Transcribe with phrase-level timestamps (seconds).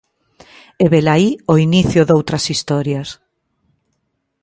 [0.83, 3.09] E velaí o inicio doutras historias.